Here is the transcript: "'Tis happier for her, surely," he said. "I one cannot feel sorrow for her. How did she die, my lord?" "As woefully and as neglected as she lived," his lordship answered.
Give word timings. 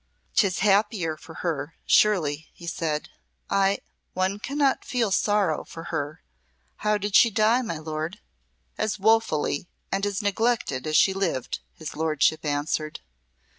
"'Tis 0.33 0.61
happier 0.65 1.15
for 1.15 1.35
her, 1.45 1.75
surely," 1.85 2.47
he 2.55 2.65
said. 2.65 3.07
"I 3.51 3.81
one 4.13 4.39
cannot 4.39 4.83
feel 4.83 5.11
sorrow 5.11 5.63
for 5.63 5.83
her. 5.93 6.23
How 6.77 6.97
did 6.97 7.15
she 7.15 7.29
die, 7.29 7.61
my 7.61 7.77
lord?" 7.77 8.17
"As 8.79 8.97
woefully 8.97 9.67
and 9.91 10.03
as 10.07 10.23
neglected 10.23 10.87
as 10.87 10.97
she 10.97 11.13
lived," 11.13 11.59
his 11.75 11.95
lordship 11.95 12.43
answered. 12.43 13.01